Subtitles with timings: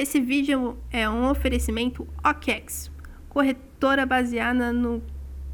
[0.00, 2.90] esse vídeo é um oferecimento OKEx,
[3.28, 5.02] corretora baseada no,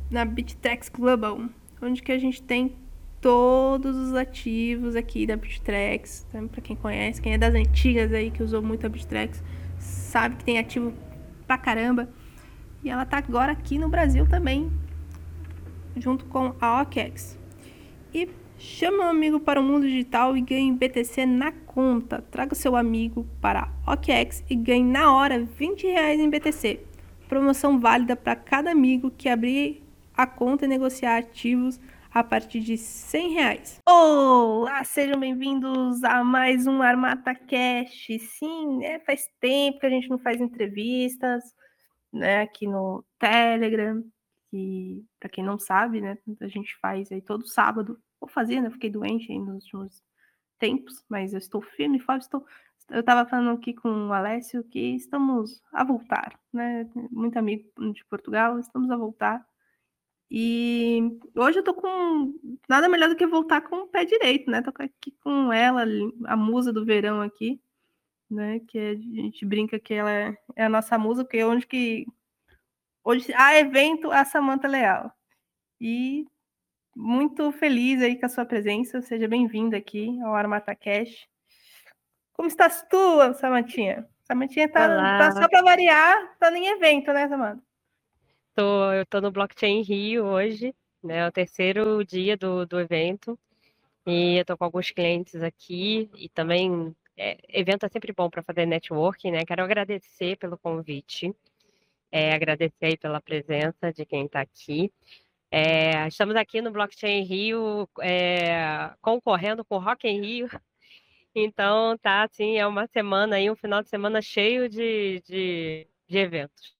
[0.08, 1.40] na Bittrex Global,
[1.82, 2.76] onde que a gente tem
[3.20, 6.24] todos os ativos aqui da Bittrex.
[6.28, 9.42] Então, para quem conhece, quem é das antigas aí que usou muito a Bittrex,
[9.80, 10.94] sabe que tem ativo
[11.44, 12.08] pra caramba.
[12.84, 14.70] E ela tá agora aqui no Brasil também,
[15.96, 17.36] junto com a OKEx.
[18.14, 18.28] E
[18.58, 22.22] Chame um amigo para o mundo digital e ganhe BTC na conta.
[22.22, 26.80] Traga seu amigo para OKEx e ganhe na hora 20 reais em BTC.
[27.28, 29.84] Promoção válida para cada amigo que abrir
[30.16, 31.78] a conta e negociar ativos
[32.10, 33.80] a partir de 100 reais.
[33.86, 38.06] Olá, sejam bem-vindos a mais um Armata Cash.
[38.20, 41.44] Sim, né, faz tempo que a gente não faz entrevistas
[42.10, 44.02] né, aqui no Telegram.
[44.50, 48.70] Que, para quem não sabe, né, a gente faz aí todo sábado vou fazer, né?
[48.70, 50.02] Fiquei doente aí nos últimos
[50.58, 52.22] tempos, mas eu estou firme e forte.
[52.22, 52.44] Estou...
[52.90, 56.88] Eu estava falando aqui com o Alessio que estamos a voltar, né?
[57.10, 59.44] Muito amigo de Portugal, estamos a voltar.
[60.30, 62.34] E hoje eu tô com
[62.68, 64.62] nada melhor do que voltar com o pé direito, né?
[64.62, 65.84] Tô aqui com ela,
[66.26, 67.60] a musa do verão aqui,
[68.30, 68.60] né?
[68.60, 72.06] Que a gente brinca que ela é, a nossa musa, porque onde que
[73.04, 75.12] hoje há evento a Samanta Leal.
[75.80, 76.26] E
[76.96, 79.02] muito feliz aí com a sua presença.
[79.02, 81.28] Seja bem-vinda aqui ao Armata Cash.
[82.32, 84.08] Como estás tu, Samantinha?
[84.24, 87.62] Samantinha tá, tá só para variar, tá em evento, né, Samanta?
[88.54, 90.74] Tô, eu tô no Blockchain Rio hoje,
[91.04, 91.18] né?
[91.18, 93.38] É o terceiro dia do, do evento.
[94.06, 98.42] E eu tô com alguns clientes aqui e também é, evento é sempre bom para
[98.42, 99.44] fazer networking, né?
[99.44, 101.34] Quero agradecer pelo convite,
[102.10, 104.90] é, agradecer aí pela presença de quem está aqui.
[105.50, 110.48] É, estamos aqui no Blockchain Rio, é, concorrendo com o Rock in Rio.
[111.38, 116.18] Então, tá, assim, é uma semana aí, um final de semana cheio de, de, de
[116.18, 116.74] eventos.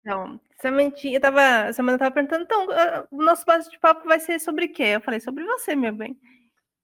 [0.00, 2.66] Então, Sementinha, eu tava, a semana tava perguntando, então,
[3.10, 4.82] o nosso bate-papo vai ser sobre quê?
[4.96, 6.18] Eu falei, sobre você, meu bem.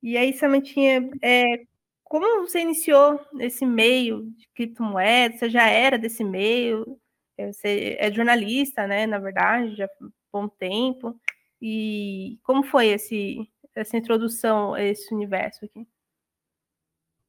[0.02, 1.64] E aí, Sementinha, é,
[2.04, 5.40] como você iniciou esse meio de criptomoedas?
[5.40, 7.00] Você já era desse meio?
[7.38, 9.06] Você é jornalista, né?
[9.06, 11.18] Na verdade, já há um bom tempo.
[11.60, 15.86] E como foi esse, essa introdução a esse universo aqui?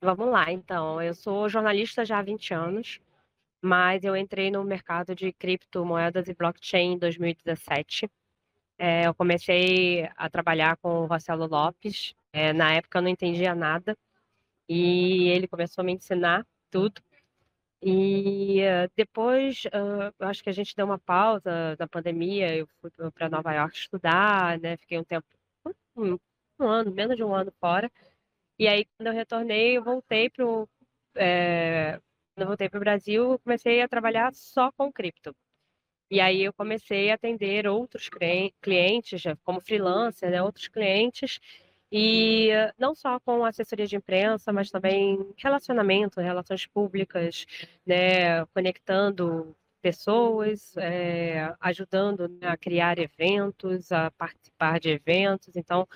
[0.02, 1.02] Vamos lá, então.
[1.02, 3.00] Eu sou jornalista já há 20 anos,
[3.62, 8.10] mas eu entrei no mercado de criptomoedas e blockchain em 2017.
[8.78, 12.14] É, eu comecei a trabalhar com o Rossello Lopes.
[12.32, 13.98] É, na época eu não entendia nada
[14.70, 17.02] e ele começou a me ensinar tudo.
[17.82, 22.56] E uh, depois, uh, acho que a gente deu uma pausa da pandemia.
[22.56, 24.78] Eu fui para Nova York estudar, né?
[24.78, 25.28] Fiquei um tempo,
[25.96, 26.18] um,
[26.60, 27.92] um, ano, menos de um ano fora.
[28.60, 30.68] E aí, quando eu retornei, eu voltei para o
[31.16, 32.00] é,
[32.38, 35.36] quando eu voltei para o Brasil, comecei a trabalhar só com cripto.
[36.10, 38.10] E aí eu comecei a atender outros
[38.62, 41.40] clientes, como freelancer, né, outros clientes,
[41.92, 47.46] e não só com assessoria de imprensa, mas também relacionamento, relações públicas,
[47.86, 55.56] né, conectando pessoas, é, ajudando né, a criar eventos, a participar de eventos.
[55.56, 55.88] Então,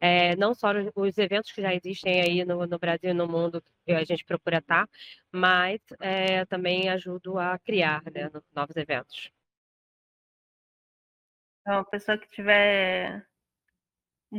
[0.00, 3.62] é, não só os eventos que já existem aí no, no Brasil e no mundo
[3.84, 4.88] que a gente procura estar,
[5.32, 9.30] mas é, também ajudo a criar né, novos eventos.
[11.60, 13.26] Então, a pessoa que tiver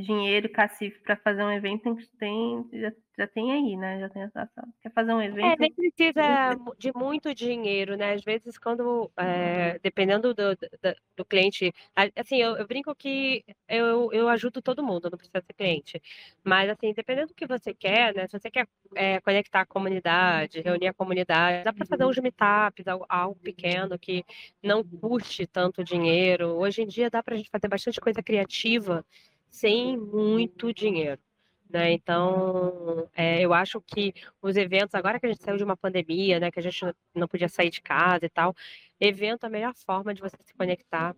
[0.02, 4.00] dinheiro, cacife para fazer um evento, tem, já, já tem aí, né?
[4.00, 4.50] Já tem essa.
[4.82, 5.46] Quer fazer um é, evento?
[5.46, 8.14] É, nem precisa de muito dinheiro, né?
[8.14, 11.74] Às vezes, quando, é, dependendo do, do, do, cliente,
[12.16, 16.02] assim, eu, eu, brinco que eu, eu ajudo todo mundo, não precisa ser cliente.
[16.44, 18.28] Mas, assim, dependendo do que você quer, né?
[18.28, 22.88] Se você quer é, conectar a comunidade, reunir a comunidade, dá para fazer uns meetups,
[22.88, 24.26] algo, algo pequeno que
[24.62, 26.50] não custe tanto dinheiro.
[26.50, 29.06] Hoje em dia dá para a gente fazer bastante coisa criativa
[29.56, 31.22] sem muito dinheiro.
[31.70, 31.94] Né?
[31.94, 36.40] Então, é, eu acho que os eventos, agora que a gente saiu de uma pandemia,
[36.40, 38.56] né, que a gente não podia sair de casa e tal,
[39.00, 41.16] evento é a melhor forma de você se conectar.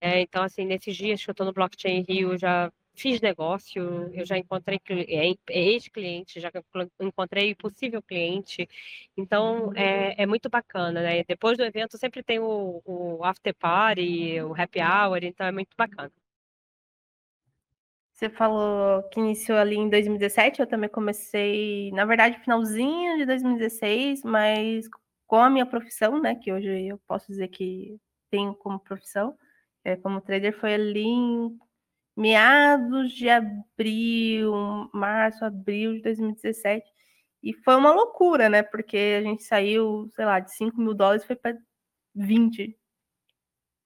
[0.00, 3.82] É, então, assim, nesses dias que eu estou no Blockchain Rio, eu já fiz negócio,
[4.12, 4.80] eu já encontrei
[5.48, 6.50] ex-cliente, já
[7.00, 8.68] encontrei possível cliente.
[9.16, 11.24] Então, é, é, muito bacana, né?
[11.24, 15.76] Depois do evento sempre tem o, o after party, o happy hour, então é muito
[15.76, 16.12] bacana.
[18.18, 24.24] Você falou que iniciou ali em 2017, eu também comecei, na verdade, finalzinho de 2016,
[24.24, 24.88] mas
[25.24, 27.96] com a minha profissão, né, que hoje eu posso dizer que
[28.28, 29.36] tenho como profissão,
[29.84, 31.56] é, como trader, foi ali em
[32.16, 34.52] meados de abril,
[34.92, 36.84] março, abril de 2017,
[37.42, 38.62] E foi uma loucura, né?
[38.64, 41.56] Porque a gente saiu, sei lá, de 5 mil dólares foi para
[42.14, 42.76] 20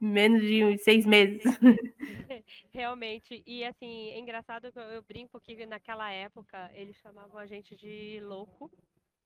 [0.03, 1.43] menos de seis meses.
[2.73, 3.43] Realmente.
[3.47, 8.21] E assim, é engraçado que eu brinco que naquela época eles chamavam a gente de
[8.21, 8.71] louco.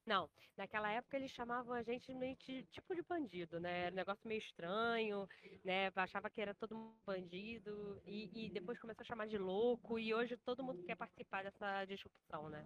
[0.05, 3.87] Não, naquela época eles chamavam a gente meio de tipo de bandido, né?
[3.87, 5.29] Era um negócio meio estranho,
[5.65, 5.91] né?
[5.97, 10.15] Achava que era todo mundo bandido, e, e depois começou a chamar de louco, e
[10.15, 12.65] hoje todo mundo quer participar dessa disrupção, né?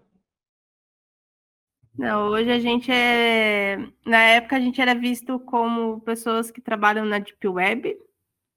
[1.98, 3.76] Não, hoje a gente é.
[4.06, 7.96] Na época a gente era visto como pessoas que trabalham na Deep Web,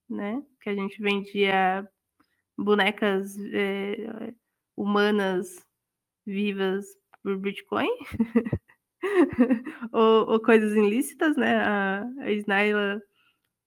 [0.09, 0.41] né?
[0.61, 1.87] Que a gente vendia
[2.57, 4.33] bonecas é,
[4.77, 5.65] humanas
[6.25, 6.85] vivas
[7.21, 7.89] por Bitcoin.
[9.91, 11.57] ou, ou, coisas ilícitas, né?
[11.57, 13.01] A, a Snaila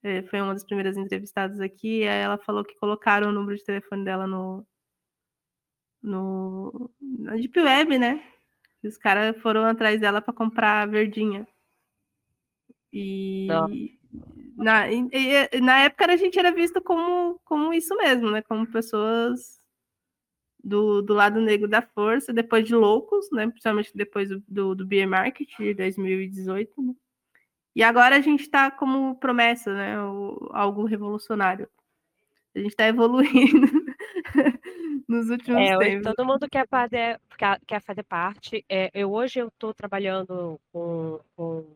[0.03, 4.05] é, foi uma das primeiras entrevistadas aqui, ela falou que colocaram o número de telefone
[4.05, 4.65] dela no,
[6.01, 8.23] no na Deep Web, né?
[8.83, 11.47] E os caras foram atrás dela para comprar a verdinha.
[12.91, 13.47] E
[14.57, 18.41] na, e, na época a gente era visto como, como isso mesmo, né?
[18.41, 19.61] Como pessoas
[20.63, 23.47] do, do lado negro da força, depois de loucos, né?
[23.47, 26.81] Principalmente depois do, do, do Beer Market de 2018.
[26.81, 26.93] Né?
[27.75, 30.01] E agora a gente está como promessa, né?
[30.01, 31.69] O, algo revolucionário.
[32.55, 33.67] A gente está evoluindo
[35.07, 36.13] nos últimos é, tempos.
[36.13, 37.19] Todo mundo quer fazer,
[37.65, 38.63] quer, fazer parte.
[38.69, 41.75] É, eu, hoje eu estou trabalhando com, com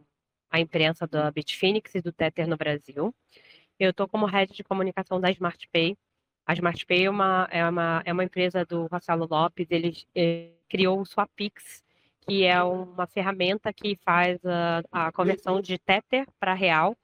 [0.50, 3.14] a imprensa da Bitfinex e do Tether no Brasil.
[3.80, 5.98] Eu estou como head de comunicação da SmartPay.
[6.46, 11.00] A SmartPay é uma, é uma, é uma empresa do Marcelo Lopes, ele, ele criou
[11.00, 11.84] o Swapix,
[12.28, 16.98] que é uma ferramenta que faz a, a conversão de Tether para real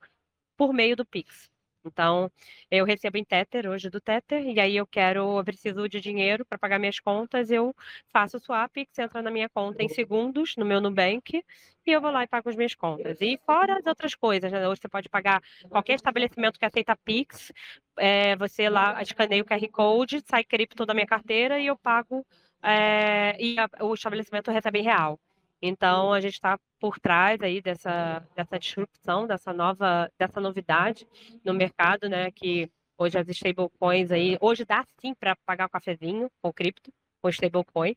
[0.58, 1.50] por meio do Pix.
[1.88, 2.32] Então,
[2.70, 6.46] eu recebo em Tether hoje do Tether, e aí eu quero, eu preciso de dinheiro
[6.46, 7.76] para pagar minhas contas, eu
[8.12, 11.44] faço o swap, que entra na minha conta em segundos, no meu Nubank,
[11.86, 13.22] e eu vou lá e pago as minhas contas.
[13.22, 14.68] E fora as outras coisas, né?
[14.68, 17.52] Hoje você pode pagar qualquer estabelecimento que aceita Pix,
[17.98, 22.26] é, você lá escaneia o QR Code, sai cripto da minha carteira e eu pago,
[22.62, 25.20] é, e a, o estabelecimento recebe em real.
[25.62, 31.08] Então a gente está por trás aí dessa, dessa disrupção, dessa nova, dessa novidade
[31.44, 32.32] no mercado, né?
[32.32, 37.30] Que hoje as stablecoins aí, hoje dá sim para pagar o cafezinho com cripto, com
[37.30, 37.96] stablecoin,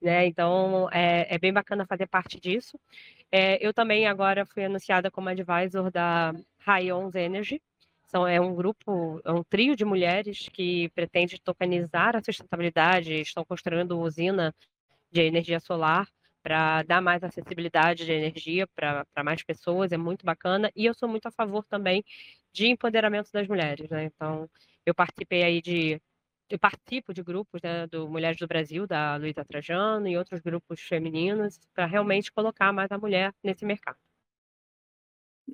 [0.00, 0.26] né?
[0.26, 2.78] Então é, é, bem bacana fazer parte disso.
[3.32, 7.62] É, eu também agora fui anunciada como advisor da Rayons Energy.
[8.04, 13.44] São, é um grupo, é um trio de mulheres que pretende tokenizar a sustentabilidade, estão
[13.44, 14.52] construindo usina
[15.12, 16.08] de energia solar
[16.42, 20.70] para dar mais acessibilidade de energia para mais pessoas, é muito bacana.
[20.76, 22.04] E eu sou muito a favor também
[22.52, 24.04] de empoderamento das mulheres, né?
[24.04, 24.48] Então,
[24.86, 26.00] eu participei aí de.
[26.48, 30.80] Eu participo de grupos né, do Mulheres do Brasil, da Luísa Trajano, e outros grupos
[30.80, 33.98] femininos, para realmente colocar mais a mulher nesse mercado.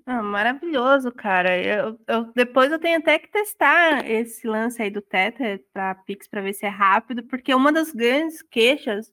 [0.05, 1.57] Ah, maravilhoso, cara.
[1.59, 6.29] Eu, eu, depois eu tenho até que testar esse lance aí do Tether para Pix
[6.29, 9.13] para ver se é rápido, porque uma das grandes queixas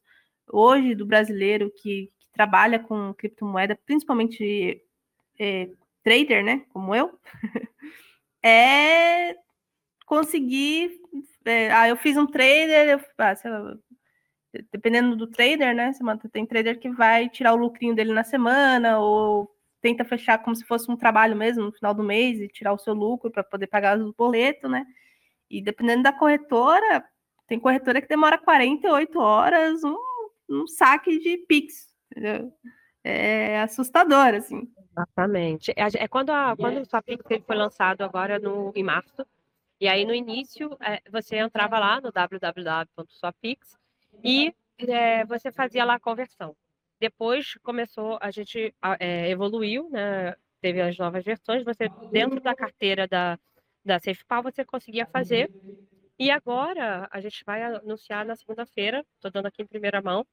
[0.51, 4.81] hoje do brasileiro que, que trabalha com criptomoeda, principalmente
[5.39, 5.69] é,
[6.03, 7.17] trader, né, como eu,
[8.43, 9.35] é
[10.05, 10.99] conseguir.
[11.45, 13.77] É, ah, eu fiz um trader, eu, ah, lá,
[14.71, 18.99] dependendo do trader, né, Samantha, tem trader que vai tirar o lucrinho dele na semana
[18.99, 19.49] ou
[19.81, 22.77] tenta fechar como se fosse um trabalho mesmo no final do mês e tirar o
[22.77, 24.85] seu lucro para poder pagar os boletos, né?
[25.49, 27.03] E dependendo da corretora,
[27.47, 29.97] tem corretora que demora 48 horas, um
[30.49, 31.93] um saque de Pix.
[32.11, 32.53] Entendeu?
[33.03, 34.71] É assustador, assim.
[34.91, 35.71] Exatamente.
[35.71, 39.25] É, é quando, a, quando o Swapix foi lançado agora no, em março,
[39.81, 43.75] e aí no início é, você entrava lá no www.swapix
[44.23, 46.55] e é, você fazia lá a conversão.
[46.99, 50.35] Depois começou, a gente é, evoluiu, né?
[50.61, 53.37] teve as novas versões, você dentro da carteira da,
[53.83, 55.51] da SafePal você conseguia fazer
[56.17, 60.25] e agora a gente vai anunciar na segunda-feira, estou dando aqui em primeira mão,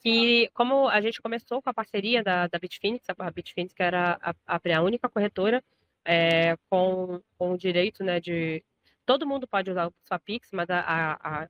[0.00, 4.18] que como a gente começou com a parceria da, da Bitfinex, a Bitfinex que era
[4.46, 5.62] a, a única corretora
[6.04, 8.62] é, com, com o direito né, de...
[9.06, 11.48] Todo mundo pode usar o Swapix, mas a, a, a,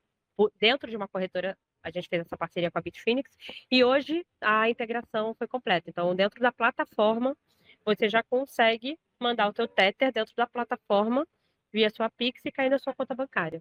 [0.58, 3.36] dentro de uma corretora a gente fez essa parceria com a Bitfinex
[3.70, 5.90] e hoje a integração foi completa.
[5.90, 7.36] Então, dentro da plataforma,
[7.84, 11.26] você já consegue mandar o seu Tether dentro da plataforma
[11.74, 13.60] via sua Pix e cair na sua conta bancária.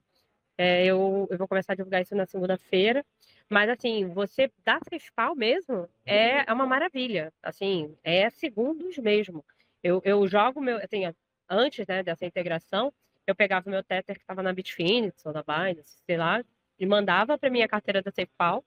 [0.56, 3.04] É, eu, eu vou começar a divulgar isso na segunda-feira.
[3.50, 7.34] Mas, assim, você dar fiscal mesmo é, é uma maravilha.
[7.42, 9.44] Assim, é segundos mesmo.
[9.82, 10.78] Eu, eu jogo meu.
[10.78, 11.12] Assim,
[11.50, 12.94] antes né, dessa integração,
[13.26, 16.44] eu pegava o meu Tether que estava na Bitfinex ou na Binance, sei lá,
[16.80, 18.64] e mandava para minha carteira da SafePal.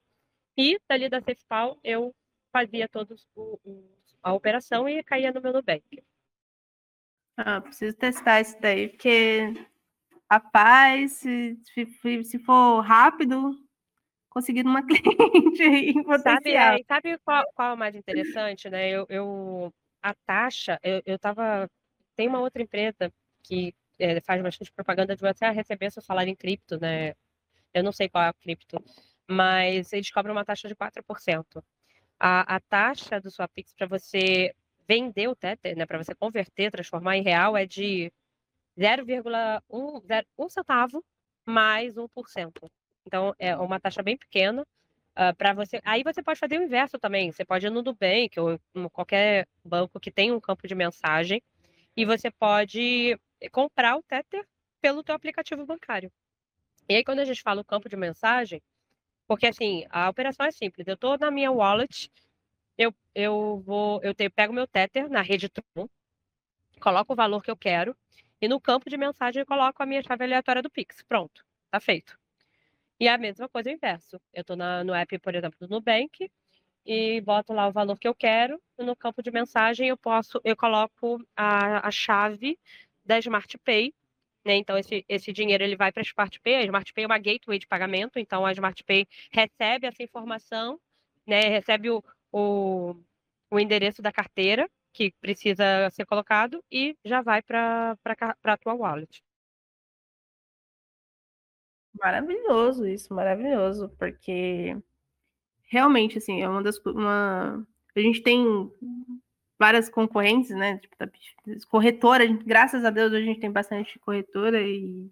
[0.57, 2.13] E dali da SafePal eu
[2.51, 3.25] fazia todos
[4.21, 6.03] a operação e caía no meu Nubank.
[7.37, 9.53] Ah, preciso testar isso daí, porque
[10.29, 11.57] rapaz, se,
[12.01, 13.55] se, se for rápido,
[14.29, 18.89] conseguindo uma cliente em Sabe, é, sabe qual, qual é o mais interessante, né?
[18.89, 21.69] Eu, eu a taxa, eu, eu tava.
[22.15, 23.11] Tem uma outra empresa
[23.43, 27.13] que é, faz bastante propaganda de você receber seu salário em cripto, né?
[27.73, 28.83] Eu não sei qual é a cripto,
[29.29, 31.63] mas eles cobram uma taxa de 4%.
[32.19, 34.53] A, a taxa do sua Pix para você
[34.87, 38.11] vender o Tether, né, para você converter, transformar em real, é de
[38.77, 41.03] 0,1 centavo
[41.45, 42.69] mais 1%.
[43.05, 44.65] Então, é uma taxa bem pequena.
[45.19, 45.81] Uh, para você.
[45.83, 47.31] Aí você pode fazer o inverso também.
[47.31, 51.41] Você pode ir no Nubank ou em qualquer banco que tenha um campo de mensagem
[51.95, 53.19] e você pode
[53.51, 54.45] comprar o Tether
[54.79, 56.11] pelo teu aplicativo bancário.
[56.87, 58.61] E aí, quando a gente fala o campo de mensagem,
[59.27, 60.87] porque assim, a operação é simples.
[60.87, 62.11] Eu estou na minha wallet,
[62.77, 65.89] eu, eu vou, eu te, pego meu Tether na rede Tron,
[66.79, 67.95] coloco o valor que eu quero,
[68.41, 71.01] e no campo de mensagem eu coloco a minha chave aleatória do Pix.
[71.03, 72.17] Pronto, tá feito.
[72.99, 74.19] E a mesma coisa o inverso.
[74.33, 76.29] Eu estou no app, por exemplo, do Nubank,
[76.85, 80.39] e boto lá o valor que eu quero, e no campo de mensagem eu posso,
[80.43, 82.57] eu coloco a, a chave
[83.05, 83.93] da Smart Pay,
[84.45, 84.55] né?
[84.55, 87.17] Então esse, esse dinheiro ele vai para a Smart Pay, a Smart Pay é uma
[87.17, 90.79] gateway de pagamento, então a Smart Pay recebe essa informação,
[91.27, 91.41] né?
[91.49, 92.95] Recebe o, o,
[93.51, 97.97] o endereço da carteira que precisa ser colocado e já vai para
[98.43, 99.23] a tua wallet.
[101.99, 104.75] Maravilhoso isso, maravilhoso, porque
[105.67, 106.77] realmente, assim, é uma das.
[106.85, 107.65] Uma...
[107.95, 108.71] A gente tem
[109.59, 110.77] várias concorrentes, né?
[110.77, 111.09] Tipo, da
[111.69, 115.09] corretora, gente, graças a Deus a gente tem bastante corretora e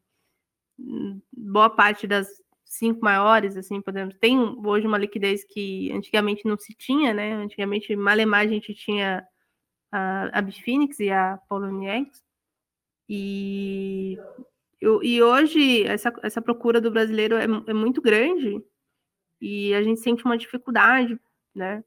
[1.31, 2.27] boa parte das
[2.77, 4.15] cinco maiores, assim, podemos.
[4.19, 7.33] Tem hoje uma liquidez que antigamente não se tinha, né?
[7.33, 9.25] Antigamente, malemar, a gente tinha
[9.91, 12.23] a, a Bitfinex e a Poloniex.
[13.07, 14.17] E,
[14.81, 18.61] e hoje essa, essa procura do brasileiro é, é muito grande
[19.39, 21.19] e a gente sente uma dificuldade,
[21.53, 21.83] né?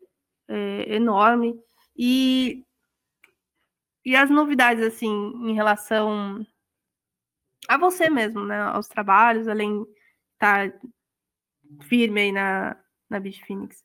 [0.49, 1.61] É, enorme.
[1.97, 2.64] E,
[4.04, 6.47] e as novidades, assim, em relação
[7.68, 8.61] a você mesmo, né?
[8.61, 9.85] Aos trabalhos, além
[10.38, 10.73] tá
[11.83, 12.76] firme aí na,
[13.09, 13.85] na Bitfinex.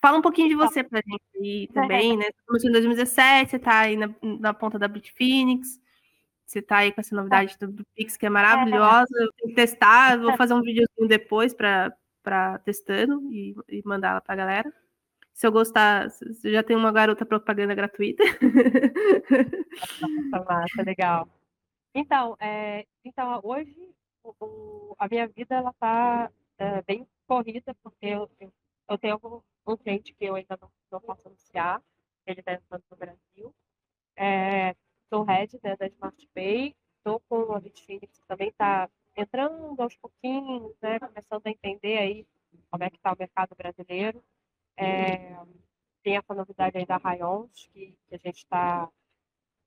[0.00, 2.24] Fala um pouquinho de você pra gente aí também, né?
[2.24, 5.80] Você começou em 2017, você tá aí na, na ponta da Bitfinex.
[6.44, 9.14] Você tá aí com essa novidade do, do Pix, que é maravilhosa.
[9.14, 14.20] Eu tenho que testar, vou fazer um videozinho depois para testando e, e mandar ela
[14.20, 14.72] pra galera.
[15.32, 18.22] Se eu gostar, você já tem uma garota propaganda gratuita.
[20.30, 21.28] Nossa, massa, legal.
[21.94, 23.74] Então, é, então hoje
[24.24, 28.30] o, a minha vida ela tá é, bem corrida, porque eu,
[28.88, 31.82] eu, tenho um cliente que eu ainda não, não posso anunciar,
[32.26, 33.54] ele está entrando no Brasil.
[34.16, 34.74] É,
[35.08, 39.96] sou head né, da Smart Pay, estou com a Bitfinex que também está entrando aos
[39.96, 42.26] pouquinhos, né, começando a entender aí
[42.70, 44.22] como é que está o mercado brasileiro.
[44.76, 45.36] É,
[46.02, 48.88] tem essa novidade aí da Rayons, que, que a gente está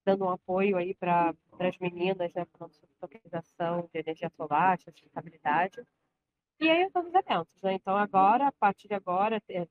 [0.06, 2.70] dando um apoio aí para as meninas, né, para
[3.00, 5.84] tokenização de energia solar, de sustentabilidade.
[6.60, 7.74] E aí todos os eventos, né?
[7.74, 9.68] Então agora, a partir de agora, é,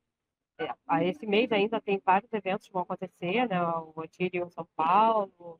[0.59, 3.59] é, esse mês ainda tem vários eventos que vão acontecer, né?
[3.95, 5.59] O Ethereum São Paulo,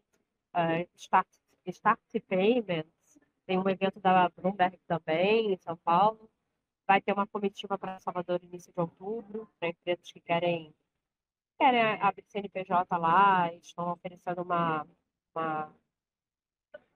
[0.54, 1.28] uh, Start,
[1.66, 6.30] Start Payments, tem um evento da Bloomberg também em São Paulo.
[6.88, 10.74] Vai ter uma comitiva para Salvador no início de outubro, para empresas que querem,
[11.58, 14.86] querem abrir CNPJ lá, estão oferecendo uma,
[15.34, 15.74] uma,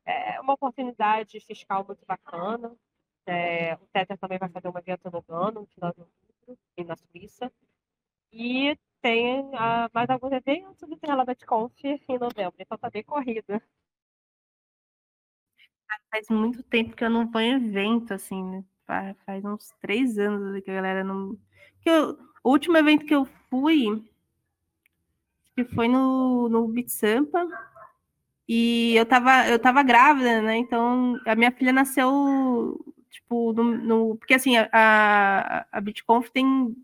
[0.05, 2.75] é, uma oportunidade fiscal muito bacana.
[3.25, 6.95] É, o Tether também vai fazer um evento no Gano, no final de outubro, na
[6.95, 7.51] Suíça.
[8.31, 13.61] E tem a, mais alguns eventos do Relevant Conf em novembro, então tá bem corrida.
[16.11, 18.65] Faz muito tempo que eu não ponho evento, assim, né?
[19.25, 21.37] Faz uns três anos que a galera não.
[21.81, 22.17] Que eu...
[22.43, 24.09] O último evento que eu fui
[25.65, 27.47] que foi no, no Beat Sampa.
[28.47, 30.57] E eu tava, eu tava grávida, né?
[30.57, 32.79] Então a minha filha nasceu,
[33.11, 33.63] tipo, no.
[33.63, 36.75] no porque assim, a, a, BitConf tem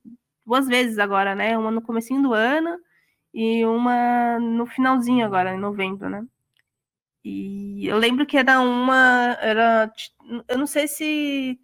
[0.45, 1.57] duas vezes agora, né?
[1.57, 2.79] Uma no comecinho do ano
[3.33, 6.25] e uma no finalzinho agora, em novembro, né?
[7.23, 9.35] E eu lembro que era uma.
[9.41, 9.91] Era,
[10.47, 11.59] eu não sei se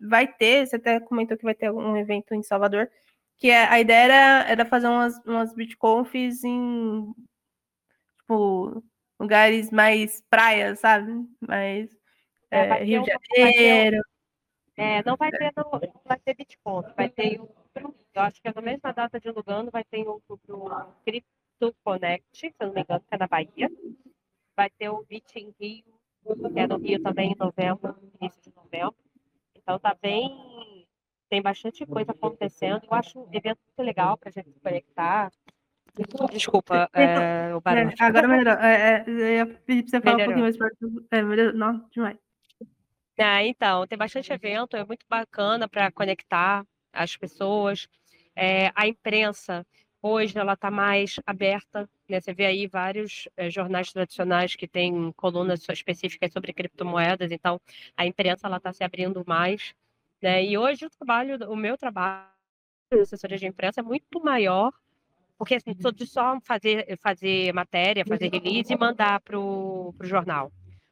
[0.00, 2.90] vai ter, você até comentou que vai ter um evento em Salvador,
[3.36, 7.14] que a, é, a ideia era, era fazer umas, umas BitConfs em
[8.18, 8.82] tipo,
[9.18, 11.12] lugares mais praias, sabe?
[11.40, 11.90] Mais
[12.50, 14.02] é, é, Rio de Janeiro.
[14.76, 17.94] é, não vai ter, no, não vai ter BitConf, vai ter outubro.
[18.14, 22.26] Eu acho que é na mesma data de Lugano vai ter outubro o Crypto Connect,
[22.32, 23.70] se eu não me engano, que é na Bahia.
[24.56, 25.84] Vai ter o Beat em Rio,
[26.52, 28.96] que é no Rio também em novembro, início de novembro.
[29.54, 30.85] Então tá bem.
[31.28, 32.82] Tem bastante coisa acontecendo.
[32.84, 35.30] Eu acho um evento muito legal para a gente se conectar.
[36.30, 37.88] Desculpa, é, o barulho.
[37.88, 38.62] É, agora melhorou.
[38.62, 40.22] É, é, eu ia pedir para você falar melhorou.
[40.22, 41.06] um pouquinho mais perto.
[41.10, 41.54] É, melhorou.
[41.54, 42.18] Não, demais.
[43.18, 47.88] É, então, tem bastante evento, é muito bacana para conectar as pessoas.
[48.34, 49.66] É, a imprensa,
[50.02, 51.88] hoje, ela está mais aberta.
[52.06, 52.20] Né?
[52.20, 57.58] Você vê aí vários é, jornais tradicionais que têm colunas específicas sobre criptomoedas, então
[57.96, 59.74] a imprensa está se abrindo mais.
[60.22, 60.44] Né?
[60.44, 62.26] E hoje o trabalho, o meu trabalho
[62.92, 64.72] de assessoria de imprensa é muito maior
[65.38, 70.50] porque assim, de só fazer, fazer matéria, fazer release e mandar para o jornal.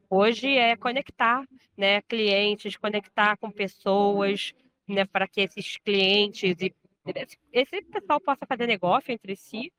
[0.08, 1.44] Hoje é conectar
[1.76, 4.52] né, clientes, conectar com pessoas,
[4.86, 6.74] né, para que esses clientes e
[7.52, 9.72] esse pessoal possa fazer negócio entre si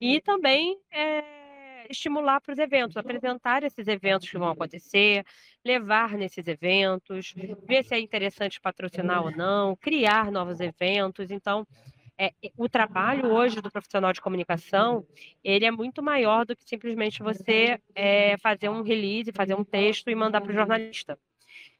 [0.00, 1.41] e também é,
[1.90, 5.24] estimular para os eventos, apresentar esses eventos que vão acontecer,
[5.64, 7.34] levar nesses eventos,
[7.66, 11.30] ver se é interessante patrocinar ou não, criar novos eventos.
[11.30, 11.66] Então,
[12.18, 15.04] é, o trabalho hoje do profissional de comunicação,
[15.42, 20.10] ele é muito maior do que simplesmente você é, fazer um release, fazer um texto
[20.10, 21.18] e mandar para o jornalista.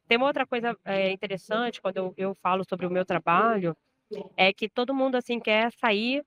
[0.09, 3.77] Tem uma outra coisa é, interessante quando eu, eu falo sobre o meu trabalho,
[4.37, 6.25] é que todo mundo assim quer sair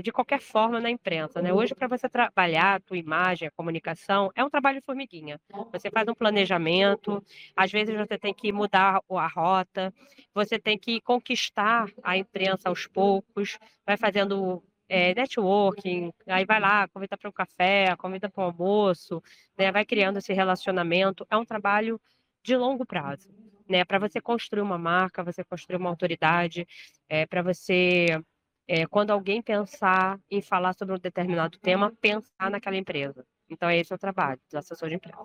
[0.00, 1.42] de qualquer forma na imprensa.
[1.42, 1.52] Né?
[1.52, 5.40] Hoje, para você trabalhar a tua imagem, a comunicação, é um trabalho formiguinha.
[5.72, 7.22] Você faz um planejamento,
[7.56, 9.92] às vezes você tem que mudar a rota,
[10.34, 16.88] você tem que conquistar a imprensa aos poucos, vai fazendo é, networking, aí vai lá,
[16.88, 19.22] convida para um café, convida para um almoço,
[19.58, 19.72] né?
[19.72, 21.26] vai criando esse relacionamento.
[21.30, 22.00] É um trabalho
[22.42, 23.28] de longo prazo.
[23.68, 26.66] Né, para você construir uma marca, você construir uma autoridade,
[27.08, 28.20] é, para você
[28.66, 33.24] é, quando alguém pensar em falar sobre um determinado tema, pensar naquela empresa.
[33.48, 35.18] Então, esse é o trabalho do assessor de empresa.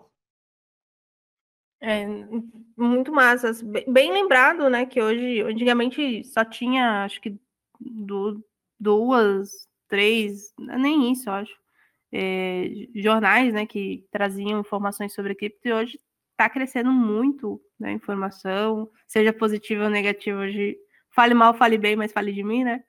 [1.79, 2.05] É,
[2.75, 3.51] muito massa.
[3.87, 7.39] Bem lembrado, né, que hoje, antigamente só tinha, acho que
[7.79, 8.43] do,
[8.79, 11.55] duas, três, nem isso, acho,
[12.11, 15.99] é, jornais, né, que traziam informações sobre cripto e hoje
[16.31, 20.77] está crescendo muito, né, informação, seja positiva ou negativa, hoje
[21.11, 22.83] fale mal, fale bem, mas fale de mim, né,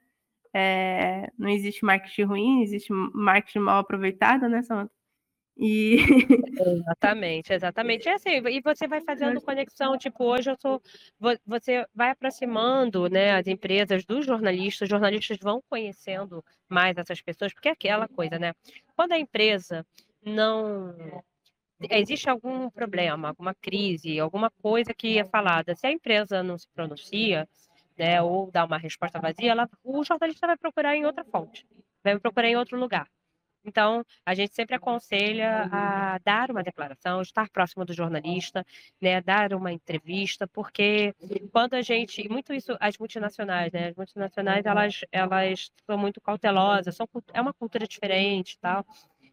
[0.53, 4.91] é, não existe marketing ruim, existe marketing mal aproveitado, né, Samanta?
[5.61, 5.97] E...
[6.59, 8.07] Exatamente, exatamente.
[8.07, 10.81] É assim, e você vai fazendo conexão, tipo, hoje eu sou.
[11.45, 17.53] Você vai aproximando né, as empresas dos jornalistas, os jornalistas vão conhecendo mais essas pessoas,
[17.53, 18.53] porque é aquela coisa, né?
[18.95, 19.85] Quando a empresa
[20.25, 20.95] não.
[21.89, 25.75] Existe algum problema, alguma crise, alguma coisa que é falada.
[25.75, 27.47] Se a empresa não se pronuncia,
[27.99, 31.67] né, ou dar uma resposta vazia, ela, o jornalista vai procurar em outra fonte,
[32.03, 33.07] vai procurar em outro lugar.
[33.65, 38.65] Então, a gente sempre aconselha a dar uma declaração, estar próximo do jornalista,
[39.01, 41.13] né, dar uma entrevista, porque
[41.51, 46.95] quando a gente, muito isso, as multinacionais, né, as multinacionais, elas, elas são muito cautelosas,
[46.95, 48.85] são, é uma cultura diferente tal.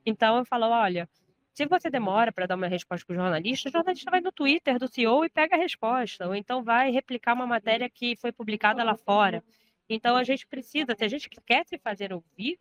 [0.04, 1.08] Então, eu falo, olha,
[1.56, 4.78] se você demora para dar uma resposta para o jornalista, o jornalista vai no Twitter
[4.78, 8.84] do CEO e pega a resposta, ou então vai replicar uma matéria que foi publicada
[8.84, 9.42] lá fora.
[9.88, 12.58] Então a gente precisa, se a gente quer se fazer ouvir,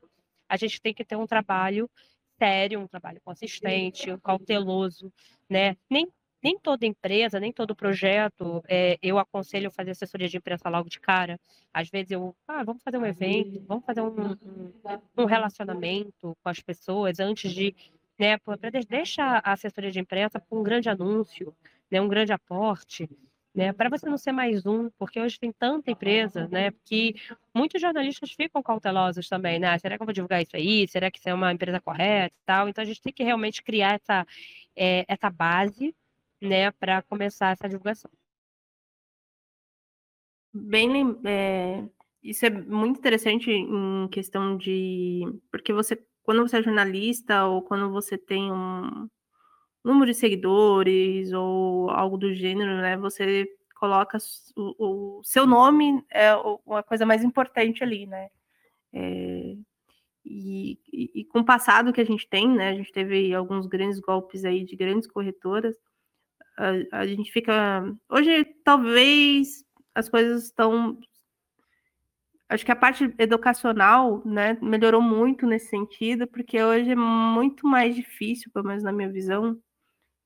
[0.47, 1.89] a gente tem que ter um trabalho
[2.39, 5.11] sério, um trabalho consistente, cauteloso,
[5.49, 5.75] né?
[5.89, 6.07] Nem
[6.45, 10.99] nem toda empresa, nem todo projeto, é, eu aconselho fazer assessoria de imprensa logo de
[10.99, 11.39] cara.
[11.73, 14.71] Às vezes eu, ah, vamos fazer um evento, vamos fazer um, um,
[15.17, 17.73] um relacionamento com as pessoas antes de
[18.17, 21.55] né, para deixar a assessoria de imprensa com um grande anúncio,
[21.91, 23.09] né, um grande aporte,
[23.53, 27.15] né, para você não ser mais um, porque hoje tem tanta empresa, né, que
[27.53, 30.87] muitos jornalistas ficam cautelosos também, né, será que eu vou divulgar isso aí?
[30.87, 32.67] Será que isso é uma empresa correta tal?
[32.67, 34.25] Então a gente tem que realmente criar essa,
[34.75, 35.95] é, essa base,
[36.41, 38.11] né, para começar essa divulgação.
[40.53, 40.89] Bem,
[41.25, 41.83] é,
[42.23, 47.91] isso é muito interessante em questão de, porque você quando você é jornalista ou quando
[47.91, 49.07] você tem um
[49.83, 52.97] número de seguidores ou algo do gênero, né?
[52.97, 54.17] Você coloca
[54.55, 56.35] o, o seu nome é
[56.65, 58.29] uma coisa mais importante ali, né?
[58.91, 59.55] É,
[60.25, 62.69] e, e, com o passado que a gente tem, né?
[62.69, 65.75] A gente teve alguns grandes golpes aí de grandes corretoras.
[66.57, 67.83] A, a gente fica.
[68.09, 70.97] Hoje, talvez as coisas estão
[72.49, 77.95] acho que a parte educacional, né, melhorou muito nesse sentido, porque hoje é muito mais
[77.95, 79.59] difícil, pelo menos na minha visão,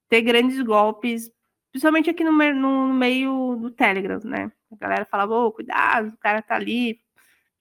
[0.09, 1.31] ter grandes golpes,
[1.71, 4.51] principalmente aqui no, no meio do Telegram, né?
[4.71, 6.99] A galera fala, ô, cuidado, o cara tá ali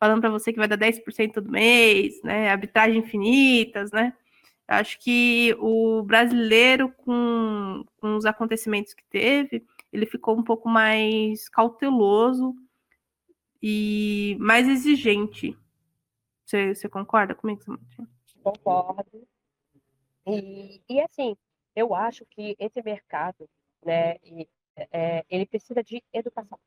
[0.00, 2.50] falando para você que vai dar 10% todo mês, né?
[2.50, 4.12] Arbitragem infinitas, né?
[4.66, 11.48] Acho que o brasileiro, com, com os acontecimentos que teve, ele ficou um pouco mais
[11.48, 12.54] cauteloso
[13.62, 15.56] e mais exigente.
[16.44, 18.08] Você, você concorda comigo, Samantha?
[18.42, 19.26] Concordo.
[20.26, 21.36] E, e assim,
[21.74, 23.48] eu acho que esse mercado,
[23.84, 24.16] né,
[24.90, 26.58] é, ele precisa de educação.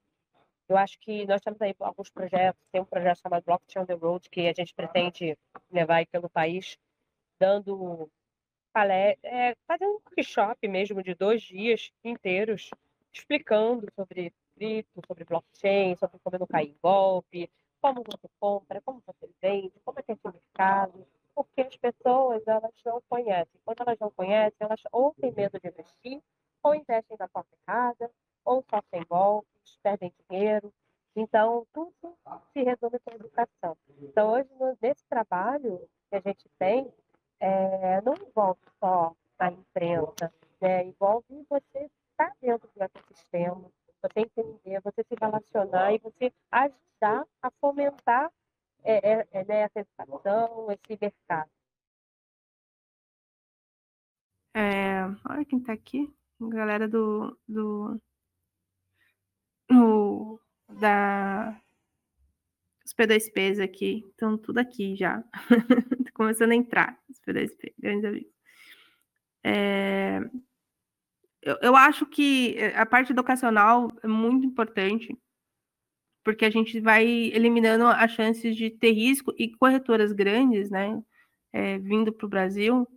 [0.68, 3.94] Eu acho que nós temos aí alguns projetos, tem um projeto chamado Blockchain on the
[3.94, 5.38] Road, que a gente pretende
[5.70, 6.78] levar pelo país,
[7.40, 8.10] dando
[8.72, 12.70] palestra, é, fazendo um workshop mesmo de dois dias inteiros,
[13.12, 19.02] explicando sobre cripto, sobre blockchain, sobre como não cair em golpe, como você compra, como
[19.08, 23.60] você vende, como é que é esse mercado, porque as pessoas elas não conhecem.
[23.66, 26.22] Quando elas não conhecem, elas ou têm medo de investir,
[26.62, 28.12] ou investem na própria casa,
[28.46, 30.72] ou sofrem golpes, perdem dinheiro.
[31.16, 32.16] Então, tudo
[32.54, 33.76] se resume com educação.
[34.00, 36.94] Então, hoje, nesse trabalho que a gente tem,
[37.40, 40.84] é, não envolve só a imprensa, né?
[40.84, 47.52] envolve você estar dentro do ecossistema, você entender, você se relacionar e você ajudar a
[47.60, 48.32] fomentar
[48.84, 51.50] é, é, é, né, essa educação, esse mercado.
[54.54, 58.02] É, olha quem está aqui, galera do, do
[59.72, 61.62] o, da
[62.86, 65.24] os P2Ps aqui, estão tudo aqui já.
[66.14, 68.32] começando a entrar, os P2P, grandes amigos.
[69.44, 70.20] É,
[71.42, 75.18] eu, eu acho que a parte educacional é muito importante,
[76.24, 81.02] porque a gente vai eliminando as chances de ter risco e corretoras grandes, né,
[81.52, 82.88] é, vindo para o Brasil,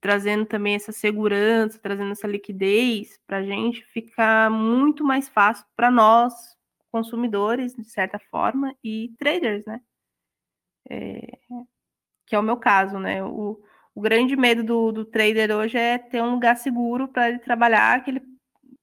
[0.00, 5.90] trazendo também essa segurança, trazendo essa liquidez para a gente, fica muito mais fácil para
[5.90, 6.56] nós,
[6.90, 9.80] consumidores, de certa forma, e traders, né?
[10.88, 11.38] É,
[12.26, 13.22] que é o meu caso, né?
[13.22, 13.60] O,
[13.94, 18.02] o grande medo do, do trader hoje é ter um lugar seguro para ele trabalhar,
[18.02, 18.20] que ele,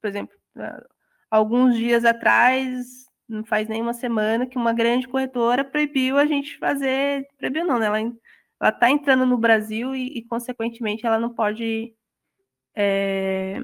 [0.01, 0.35] por exemplo,
[1.29, 6.57] alguns dias atrás, não faz nem uma semana, que uma grande corretora proibiu a gente
[6.57, 7.87] fazer, proibiu não, né?
[7.87, 7.99] Ela
[8.59, 11.93] ela está entrando no Brasil e, e, consequentemente, ela não pode
[12.75, 13.61] é,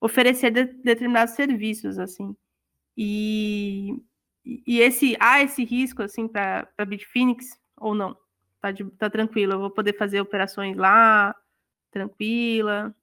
[0.00, 2.36] oferecer de, determinados serviços, assim.
[2.96, 3.96] E,
[4.44, 8.16] e esse há esse risco, assim, para a Bitfinex ou não?
[8.60, 11.34] Tá, de, tá tranquilo, eu vou poder fazer operações lá,
[11.90, 12.94] tranquila.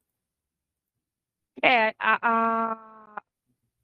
[1.63, 3.21] É, a, a...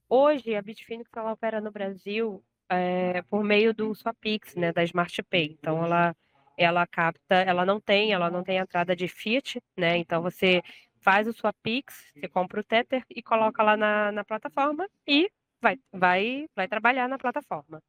[0.08, 5.24] hoje a Bitfinex ela opera no Brasil é, por meio do Swapix, né, da Smart
[5.24, 5.58] Pay.
[5.60, 6.16] Então ela
[6.58, 9.98] ela capta, ela não tem, ela não tem entrada de Fiat, né?
[9.98, 10.62] Então você
[11.02, 15.30] faz o sua Pix, você compra o Tether e coloca lá na, na plataforma e
[15.62, 17.82] vai, vai, vai trabalhar na plataforma.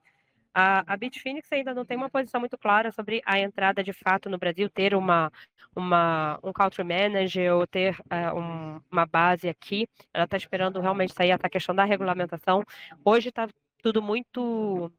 [0.55, 4.31] A, a Bitfinex ainda não tem uma posição muito clara sobre a entrada de fato
[4.31, 5.33] no Brasil, ter uma,
[5.75, 9.89] uma, um country manager ou ter uh, um, uma base aqui.
[10.13, 12.63] Ela está esperando realmente sair essa questão da regulamentação.
[13.05, 13.49] Hoje está
[13.83, 14.93] tudo muito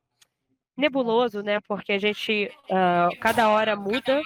[0.76, 1.62] nebuloso, né?
[1.62, 4.22] Porque a gente, uh, cada hora muda.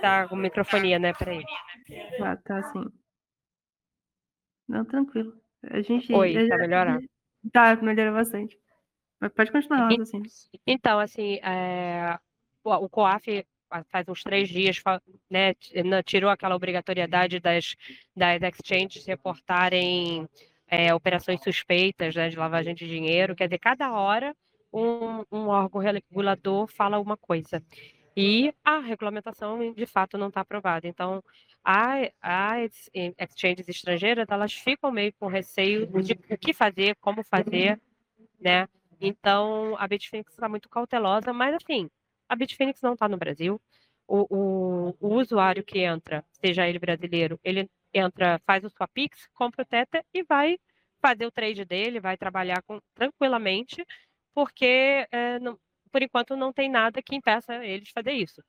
[0.00, 1.12] Tá com microfonia, né?
[1.12, 1.42] Peraí.
[2.22, 2.84] Ah, tá sim.
[4.68, 5.34] Não, tranquilo.
[5.64, 6.12] A gente.
[6.12, 7.08] Oi, tá melhorando?
[7.52, 8.56] Tá, melhorou bastante.
[9.34, 10.22] Pode continuar, assim.
[10.66, 12.18] Então, assim, é...
[12.64, 13.44] o COAF
[13.90, 14.82] faz uns três dias,
[15.30, 15.54] né,
[16.04, 17.76] tirou aquela obrigatoriedade das,
[18.16, 20.26] das exchanges reportarem
[20.66, 23.36] é, operações suspeitas né, de lavagem de dinheiro.
[23.36, 24.34] Quer dizer, cada hora
[24.72, 27.62] um, um órgão regulador fala uma coisa
[28.16, 30.88] e a regulamentação de fato não está aprovada.
[30.88, 31.22] Então,
[31.64, 37.80] as exchanges estrangeiras elas ficam meio com receio de o que fazer, como fazer,
[38.40, 38.68] né?
[39.00, 41.90] Então, a Bitfinex está muito cautelosa, mas assim,
[42.28, 43.60] a Bitfinex não está no Brasil.
[44.06, 49.28] O, o, o, usuário que entra, seja ele brasileiro, ele entra, faz o sua Pix,
[49.34, 50.58] compra o Tether e vai
[51.00, 53.84] fazer o trade dele, vai trabalhar com, tranquilamente
[54.34, 55.58] porque é, não,
[55.90, 58.40] por enquanto não tem nada que impeça eles de fazer isso.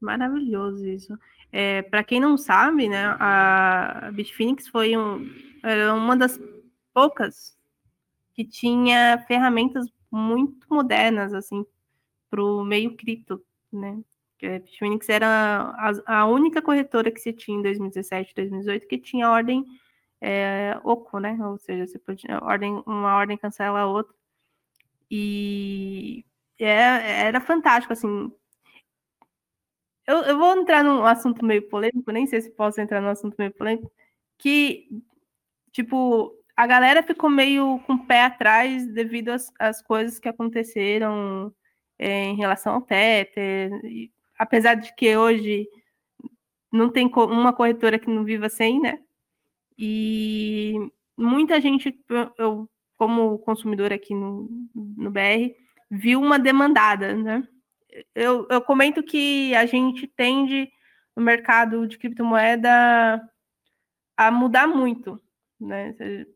[0.00, 1.18] Maravilhoso isso.
[1.50, 5.28] É, Para quem não sabe, né, a Bitfinex foi um,
[5.94, 6.40] uma das
[6.94, 7.54] poucas
[8.34, 11.64] que tinha ferramentas muito modernas assim
[12.30, 14.02] para o meio cripto, né?
[14.42, 15.26] A Bitfinex era
[15.76, 19.64] a, a, única corretora que se tinha em 2017, 2018 que tinha ordem
[20.20, 21.36] é, oco, né?
[21.46, 24.14] Ou seja, você pode, ordem, uma ordem cancela a outra.
[25.10, 26.24] E
[26.58, 28.32] é, era fantástico, assim.
[30.06, 33.36] Eu, eu vou entrar num assunto meio polêmico, nem sei se posso entrar num assunto
[33.38, 33.92] meio polêmico,
[34.38, 34.88] que,
[35.72, 41.52] tipo, a galera ficou meio com o pé atrás devido às, às coisas que aconteceram
[41.98, 43.70] é, em relação ao Tether.
[44.38, 45.68] apesar de que hoje
[46.72, 48.98] não tem uma corretora que não viva sem, né?
[49.78, 50.76] E
[51.16, 51.98] muita gente,
[52.38, 55.52] eu como consumidor aqui no, no BR,
[55.90, 57.42] viu uma demandada, né?
[58.14, 60.70] Eu, eu comento que a gente tende
[61.16, 63.20] no mercado de criptomoeda
[64.16, 65.20] a mudar muito,
[65.66, 65.94] né?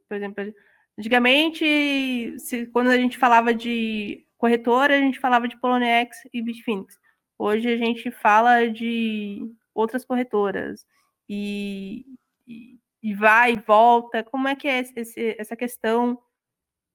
[0.08, 0.54] Por exemplo,
[0.98, 6.98] antigamente, se, quando a gente falava de corretora, a gente falava de Poloniex e Bitfinex.
[7.38, 10.86] Hoje a gente fala de outras corretoras
[11.28, 12.04] e,
[12.46, 14.24] e, e vai e volta.
[14.24, 16.18] Como é que é esse, essa questão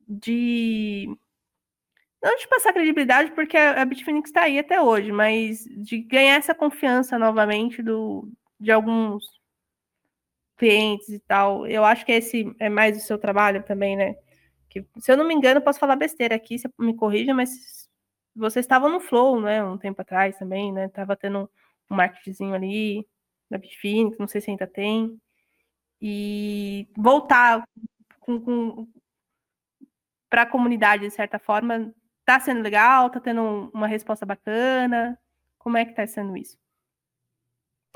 [0.07, 1.07] de
[2.21, 6.53] não de passar credibilidade, porque a Bitfinex está aí até hoje, mas de ganhar essa
[6.53, 9.40] confiança novamente do, de alguns
[10.61, 11.65] clientes e tal.
[11.65, 14.15] Eu acho que esse é mais o seu trabalho também, né?
[14.69, 17.89] Que, se eu não me engano, posso falar besteira aqui, você me corrija, mas
[18.35, 19.63] vocês estavam no Flow, né?
[19.63, 20.87] Um tempo atrás também, né?
[20.89, 21.49] Tava tendo
[21.89, 23.07] um marketingzinho ali
[23.49, 25.19] da Bitfinex, não sei se ainda tem.
[25.99, 27.63] E voltar
[28.19, 28.87] com, com
[30.29, 31.91] para a comunidade, de certa forma,
[32.23, 33.09] tá sendo legal?
[33.09, 35.19] Tá tendo uma resposta bacana?
[35.57, 36.57] Como é que tá sendo isso?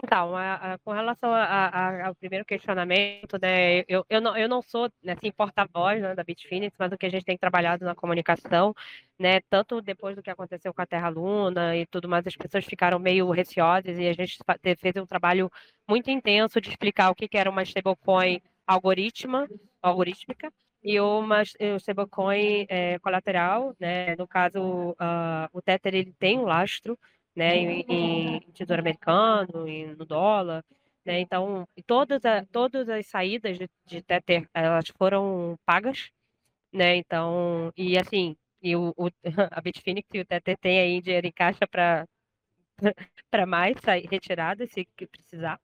[0.04, 4.62] Então, a, a, com relação a, ao primeiro questionamento, né, eu, eu, não, eu não
[4.62, 7.96] sou né, assim, porta-voz né, da Bitfinex, mas o que a gente tem trabalhado na
[7.96, 8.74] comunicação,
[9.18, 12.66] né, tanto depois do que aconteceu com a Terra Luna e tudo mais, as pessoas
[12.66, 14.38] ficaram meio receosas e a gente
[14.78, 15.50] fez um trabalho
[15.88, 19.48] muito intenso de explicar o que, que era uma stablecoin algoritma,
[19.82, 20.52] algorítmica,
[20.84, 24.16] e uma o stablecoin é, colateral, né?
[24.18, 26.98] No caso, uh, o Tether ele tem um lastro,
[27.36, 27.56] né?
[27.58, 30.64] Em, em tesouro americano, e no dólar,
[31.06, 31.20] né?
[31.20, 36.10] Então, todas, a, todas as saídas de, de Tether elas foram pagas,
[36.74, 36.96] né?
[36.98, 39.10] Então, e assim, e o, o
[39.52, 42.08] a Bitfinex e o Tether tem aí dinheiro em caixa para
[43.32, 45.60] para mais sair retirada se precisar.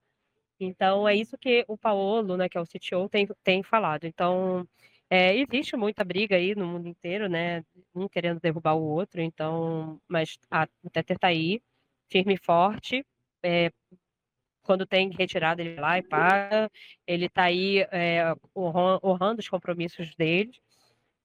[0.60, 4.04] Então, é isso que o Paolo, né, que é o CTO, tem, tem falado.
[4.04, 4.66] Então,
[5.14, 7.62] é, existe muita briga aí no mundo inteiro, né?
[7.94, 11.60] Um querendo derrubar o outro, então, mas a, o Tether tá aí,
[12.10, 13.04] firme e forte.
[13.42, 13.70] É,
[14.62, 16.70] quando tem retirada, ele vai lá e paga.
[17.06, 20.52] Ele está aí é, honrando os compromissos dele.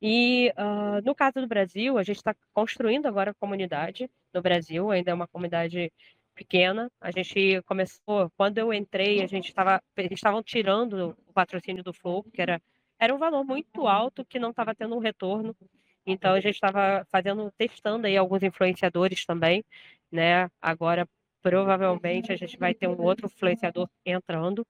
[0.02, 4.92] E uh, no caso do Brasil, a gente está construindo agora a comunidade no Brasil,
[4.92, 5.94] ainda é uma comunidade
[6.36, 6.92] pequena.
[7.00, 11.94] A gente começou, quando eu entrei, a gente estava, eles estavam tirando o patrocínio do
[11.94, 12.62] Flow, que era
[13.00, 15.56] era um valor muito alto que não estava tendo um retorno.
[16.06, 19.64] Então a gente estava fazendo, testando aí alguns influenciadores também,
[20.12, 20.50] né?
[20.62, 21.08] Agora
[21.42, 24.66] provavelmente a gente vai ter um outro influenciador entrando.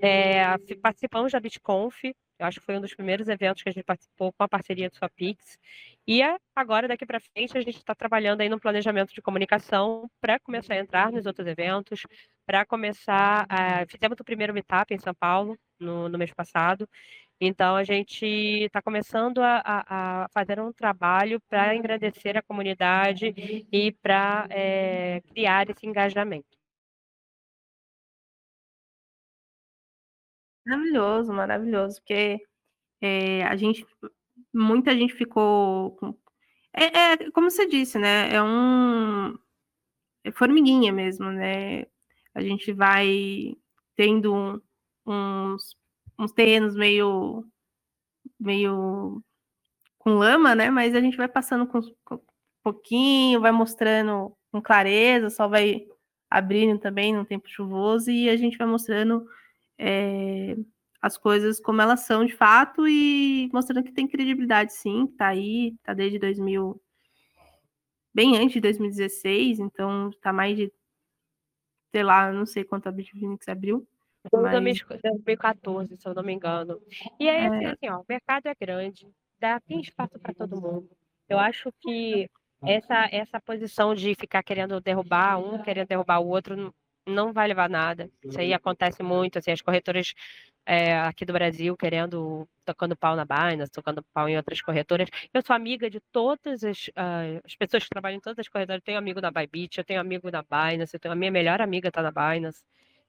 [0.00, 2.04] É, participamos da BitConf,
[2.38, 4.90] eu acho que foi um dos primeiros eventos que a gente participou com a parceria
[4.90, 5.58] do Swapix.
[6.06, 6.20] E
[6.54, 10.74] agora, daqui para frente, a gente está trabalhando aí no planejamento de comunicação para começar
[10.74, 12.02] a entrar nos outros eventos,
[12.44, 13.46] para começar.
[13.48, 13.86] A...
[13.86, 16.86] Fizemos o primeiro meetup em São Paulo no, no mês passado.
[17.40, 19.62] Então, a gente está começando a,
[20.24, 23.26] a, fazer um trabalho para engrandecer a comunidade
[23.70, 26.56] e para é, criar esse engajamento.
[30.66, 32.40] Maravilhoso, maravilhoso, porque
[33.00, 33.86] é, a gente,
[34.52, 35.96] muita gente ficou
[36.76, 38.32] é, é, como você disse, né?
[38.34, 39.36] É um
[40.24, 41.86] é formiguinha mesmo, né?
[42.34, 43.56] A gente vai
[43.96, 44.62] tendo
[45.06, 45.76] uns
[46.18, 47.44] uns terrenos meio
[48.38, 49.22] meio
[49.98, 50.70] com lama, né?
[50.70, 52.20] Mas a gente vai passando com, com um
[52.62, 55.86] pouquinho, vai mostrando com clareza, só vai
[56.30, 59.26] abrindo também no tempo chuvoso e a gente vai mostrando
[59.78, 60.56] é,
[61.00, 65.74] as coisas como elas são de fato e mostrando que tem credibilidade sim, tá aí,
[65.82, 66.80] tá desde 2000,
[68.14, 70.72] bem antes de 2016, então tá mais de,
[71.92, 73.86] sei lá, não sei quanto a Bitfinex abriu,
[74.32, 74.80] mas...
[75.02, 76.80] 2014, se eu não me engano.
[77.18, 77.68] E aí, assim, é...
[77.68, 79.08] assim, ó, o mercado é grande,
[79.38, 80.88] dá, tem espaço para todo mundo.
[81.28, 82.28] Eu acho que
[82.64, 86.72] essa, essa posição de ficar querendo derrubar um, querendo derrubar o outro,
[87.06, 88.10] não vai levar nada.
[88.24, 90.12] Isso aí acontece muito, assim, as corretoras
[90.66, 95.08] é, aqui do Brasil querendo, tocando pau na Binance, tocando pau em outras corretoras.
[95.32, 98.80] Eu sou amiga de todas as, uh, as pessoas que trabalham em todas as corretoras.
[98.80, 101.62] Eu tenho amigo na Bybit, eu tenho amigo na Binance, eu tenho, a minha melhor
[101.62, 102.64] amiga está na Binance.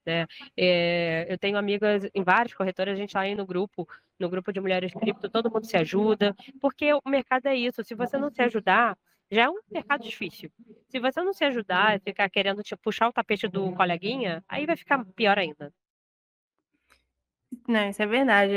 [0.08, 0.26] Né?
[0.56, 3.86] É, eu tenho amigas em várias corretoras, a gente está aí no grupo,
[4.17, 7.84] no grupo de mulheres cripto, todo mundo se ajuda, porque o mercado é isso.
[7.84, 8.98] Se você não se ajudar,
[9.30, 10.50] já é um mercado difícil.
[10.88, 14.78] Se você não se ajudar, ficar querendo tipo, puxar o tapete do coleguinha, aí vai
[14.78, 15.74] ficar pior ainda.
[17.67, 18.54] Não, isso é verdade.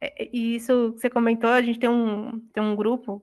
[0.00, 3.20] É, e isso que você comentou, a gente tem um, tem um grupo,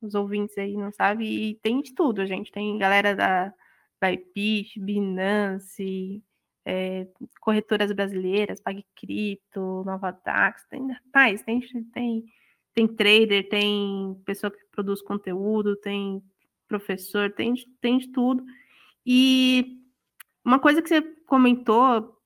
[0.00, 2.50] os ouvintes aí não sabem, e tem de tudo, gente.
[2.50, 3.52] Tem galera da
[4.00, 6.22] Bybit, Binance,
[6.64, 7.06] é,
[7.40, 11.60] corretoras brasileiras, PagCrypto, Nova Dax, tem, rapaz, tem,
[11.92, 12.24] tem,
[12.72, 16.22] tem trader, tem pessoa que produz conteúdo, tem
[16.66, 18.44] professor, tem, tem de tudo.
[19.04, 19.78] E
[20.44, 22.18] uma coisa que você comentou,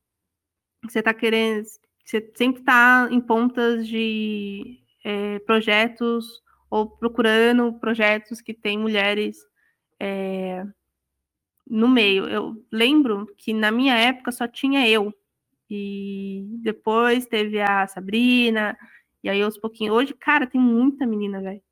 [0.85, 1.64] você está querendo,
[2.05, 9.38] você sempre está em pontas de é, projetos ou procurando projetos que têm mulheres
[9.98, 10.64] é,
[11.68, 12.28] no meio.
[12.28, 15.12] Eu lembro que na minha época só tinha eu.
[15.70, 18.76] E depois teve a Sabrina,
[19.22, 19.94] e aí aos pouquinhos.
[19.94, 21.62] Hoje, cara, tem muita menina, velho.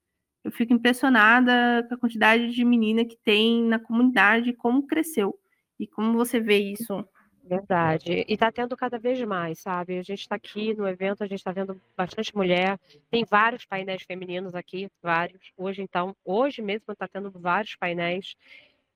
[0.45, 5.37] Eu fico impressionada com a quantidade de menina que tem na comunidade, como cresceu.
[5.79, 7.05] E como você vê isso?
[7.43, 8.25] Verdade.
[8.29, 9.99] E está tendo cada vez mais, sabe?
[9.99, 12.79] A gente está aqui no evento, a gente está vendo bastante mulher.
[13.11, 15.53] Tem vários painéis femininos aqui, vários.
[15.57, 18.35] Hoje, então, hoje mesmo está tendo vários painéis.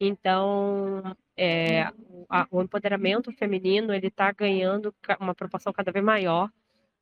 [0.00, 1.82] Então, é,
[2.28, 6.50] a, o empoderamento feminino ele está ganhando uma proporção cada vez maior.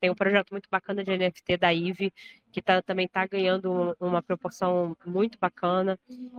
[0.01, 2.13] Tem um projeto muito bacana de NFT da IVE,
[2.53, 5.99] que tá, também está ganhando uma proporção muito bacana.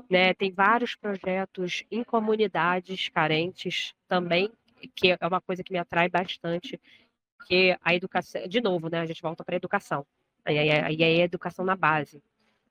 [0.09, 0.33] Né?
[0.33, 4.51] Tem vários projetos em comunidades carentes também,
[4.95, 6.79] que é uma coisa que me atrai bastante,
[7.47, 8.99] que a educação, de novo, né?
[8.99, 10.05] a gente volta para a educação.
[10.45, 12.21] É, aí é educação na base.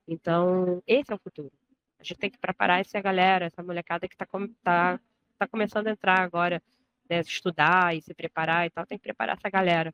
[0.07, 1.53] Então, esse é o futuro.
[1.99, 4.27] A gente tem que preparar essa galera, essa molecada que está
[4.63, 5.01] tá,
[5.39, 6.63] tá começando a entrar agora,
[7.09, 9.93] né, estudar e se preparar e tal, tem que preparar essa galera.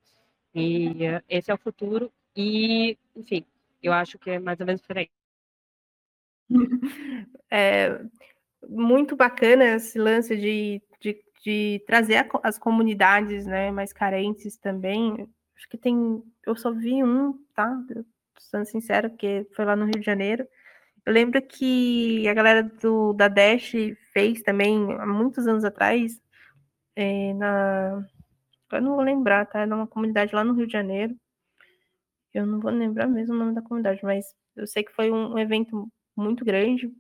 [0.54, 2.12] E uh, esse é o futuro.
[2.36, 3.44] E, enfim,
[3.82, 5.10] eu acho que é mais ou menos por aí.
[7.50, 8.00] É
[8.68, 15.28] muito bacana esse lance de, de, de trazer a, as comunidades né, mais carentes também.
[15.56, 16.22] Acho que tem.
[16.44, 17.80] Eu só vi um, tá?
[18.38, 20.46] Sendo sincero, porque foi lá no Rio de Janeiro.
[21.06, 23.72] Eu lembro que a galera do, da Dash
[24.12, 26.20] fez também há muitos anos atrás,
[26.96, 28.06] é, na,
[28.72, 29.60] eu não vou lembrar, tá?
[29.60, 31.16] É numa comunidade lá no Rio de Janeiro.
[32.32, 35.34] Eu não vou lembrar mesmo o nome da comunidade, mas eu sei que foi um,
[35.34, 36.90] um evento muito grande.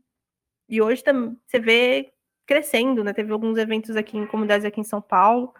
[0.68, 2.12] E hoje também você vê
[2.46, 3.12] crescendo, né?
[3.12, 5.52] Teve alguns eventos aqui em comunidades aqui em São Paulo.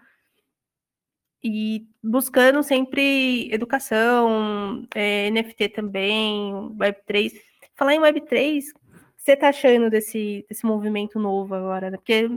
[1.43, 7.33] E buscando sempre educação, é, NFT também, Web3.
[7.75, 11.91] Falar em Web3, o que você tá achando desse, desse movimento novo agora?
[11.91, 11.97] Né?
[11.97, 12.29] Porque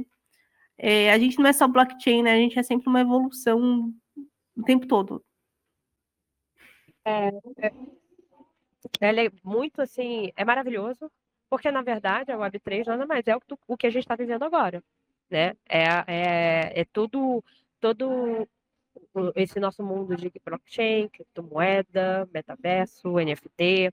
[0.77, 2.33] é, a gente não é só blockchain, né?
[2.33, 3.93] A gente é sempre uma evolução
[4.55, 5.23] o tempo todo.
[7.05, 7.29] É,
[7.65, 7.71] é,
[8.99, 11.11] ela é muito assim, é maravilhoso,
[11.49, 14.43] porque na verdade a Web3 nada mais é o, o que a gente está vivendo
[14.43, 14.83] agora,
[15.29, 15.53] né?
[15.69, 17.43] É, é, é tudo,
[17.79, 18.47] todo
[19.35, 23.91] esse nosso mundo de blockchain, criptomoeda, metaverso, NFT,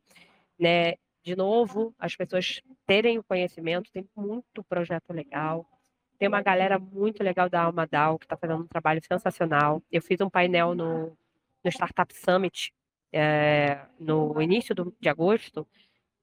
[0.58, 0.94] né?
[1.24, 5.66] De novo, as pessoas terem o conhecimento, tem muito projeto legal,
[6.18, 9.82] tem uma galera muito legal da Alma DAO que está fazendo um trabalho sensacional.
[9.90, 11.16] Eu fiz um painel no,
[11.64, 12.72] no Startup Summit
[13.12, 15.66] é, no início do, de agosto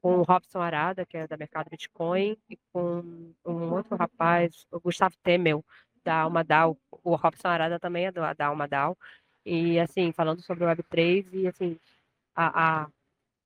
[0.01, 4.79] com o Robson Arada, que é da Mercado Bitcoin, e com um outro rapaz, o
[4.79, 5.63] Gustavo Temel,
[6.03, 6.77] da Alma DAO.
[7.03, 8.97] O Robson Arada também é da Alma DAO.
[9.45, 11.79] E, assim, falando sobre o Web3 e, assim,
[12.35, 12.87] a, a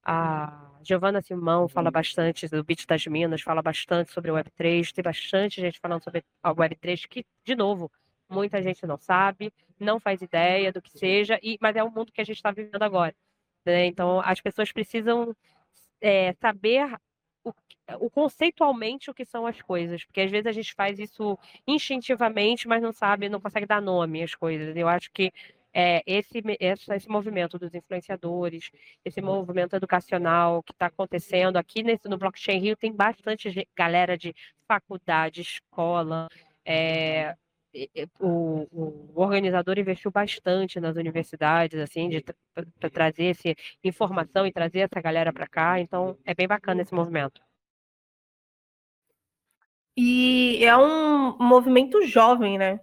[0.06, 5.04] a Giovana Simão fala bastante do Bit das Minas, fala bastante sobre o Web3, tem
[5.04, 7.92] bastante gente falando sobre a Web3, que, de novo,
[8.30, 12.12] muita gente não sabe, não faz ideia do que seja, e, mas é o mundo
[12.12, 13.16] que a gente está vivendo agora.
[13.66, 13.88] Né?
[13.88, 15.36] Então, as pessoas precisam
[16.00, 16.96] é, saber
[17.44, 17.52] o,
[18.00, 21.38] o, conceitualmente o que são as coisas, porque às vezes a gente faz isso
[21.68, 24.76] instintivamente, mas não sabe, não consegue dar nome às coisas.
[24.76, 25.34] Eu acho que
[25.78, 28.72] é, esse, esse, movimento dos influenciadores,
[29.04, 34.34] esse movimento educacional que está acontecendo aqui nesse, no Blockchain Rio, tem bastante galera de
[34.66, 36.30] faculdade, escola.
[36.66, 37.36] É,
[38.22, 42.24] o, o, organizador investiu bastante nas universidades, assim, de
[42.80, 43.54] para trazer essa
[43.84, 45.78] informação e trazer essa galera para cá.
[45.82, 47.42] Então, é bem bacana esse movimento.
[49.98, 52.80] E é um movimento jovem, né?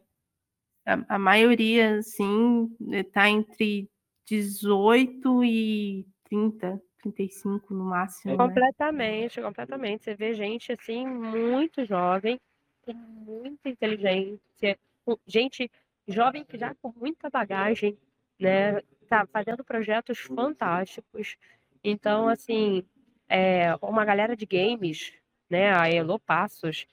[0.84, 3.88] A, a maioria, assim, está entre
[4.26, 8.32] 18 e 30, 35 no máximo.
[8.32, 8.38] Né?
[8.38, 9.46] Completamente, né?
[9.46, 10.04] completamente.
[10.04, 12.40] Você vê gente, assim, muito jovem,
[12.82, 14.78] com muita inteligência,
[15.26, 15.70] gente
[16.06, 17.96] jovem que já com muita bagagem,
[18.38, 18.80] né?
[19.08, 21.36] Tá fazendo projetos fantásticos.
[21.84, 22.84] Então, assim,
[23.28, 25.12] é, uma galera de games,
[25.50, 25.72] né?
[25.74, 26.86] A Elo Passos,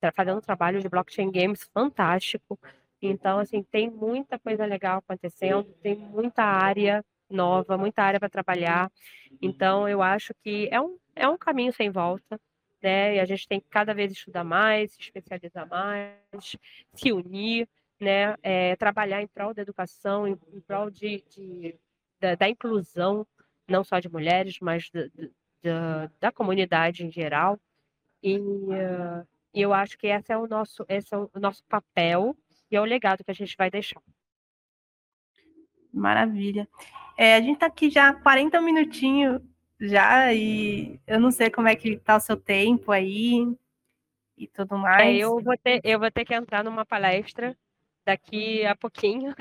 [0.00, 2.58] tá fazendo um trabalho de blockchain games fantástico.
[3.00, 8.90] Então, assim, tem muita coisa legal acontecendo, tem muita área nova, muita área para trabalhar.
[9.40, 12.40] Então, eu acho que é um, é um caminho sem volta,
[12.82, 13.16] né?
[13.16, 16.56] E a gente tem que cada vez estudar mais, se especializar mais,
[16.94, 17.68] se unir,
[18.00, 18.34] né?
[18.42, 21.76] É, trabalhar em prol da educação, em, em prol de, de
[22.20, 23.26] da, da, inclusão,
[23.68, 25.06] não só de mulheres, mas da,
[25.62, 27.60] da, da comunidade em geral.
[28.22, 32.36] E uh, eu acho que esse é o nosso, esse é o nosso papel
[32.70, 34.00] e é o legado que a gente vai deixar.
[35.92, 36.68] Maravilha.
[37.16, 39.42] É, a gente está aqui já há 40 minutinhos
[39.80, 43.46] já e eu não sei como é que está o seu tempo aí
[44.36, 45.08] e tudo é, mais.
[45.08, 47.56] É, eu, vou ter, eu vou ter que entrar numa palestra
[48.04, 49.34] daqui a pouquinho.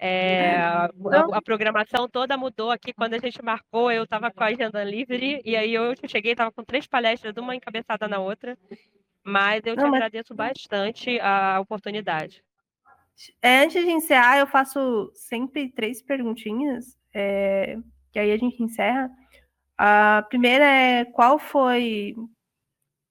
[0.00, 0.84] É, a,
[1.32, 3.90] a, programação toda mudou aqui quando a gente marcou.
[3.90, 7.56] Eu estava com a agenda livre e aí eu cheguei, estava com três palestras, uma
[7.56, 8.56] encabeçada na outra.
[9.24, 9.96] Mas eu te Não, mas...
[9.96, 12.42] agradeço bastante a oportunidade.
[13.42, 17.76] É, antes de encerrar, eu faço sempre três perguntinhas, é,
[18.12, 19.10] que aí a gente encerra.
[19.76, 22.14] A primeira é qual foi,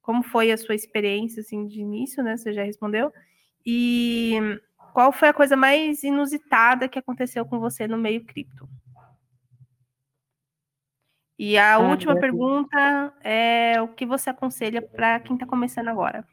[0.01, 2.37] como foi a sua experiência assim de início, né?
[2.37, 3.11] Você já respondeu.
[3.65, 4.39] E
[4.93, 8.67] qual foi a coisa mais inusitada que aconteceu com você no meio cripto?
[11.39, 16.27] E a ah, última pergunta é o que você aconselha para quem está começando agora?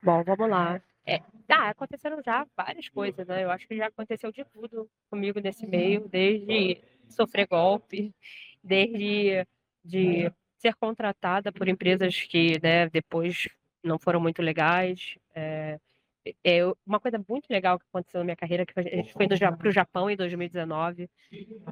[0.00, 0.80] Bom, vamos lá.
[1.04, 1.20] É,
[1.52, 3.44] tá, aconteceram já várias coisas, né?
[3.44, 6.80] Eu acho que já aconteceu de tudo comigo nesse meio, desde
[7.10, 8.14] sofrer golpe,
[8.64, 9.46] desde
[9.84, 13.48] de ser contratada por empresas que, né, depois
[13.82, 15.78] não foram muito legais, é,
[16.44, 19.68] é, uma coisa muito legal que aconteceu na minha carreira, que a gente foi para
[19.68, 21.10] o Japão em 2019,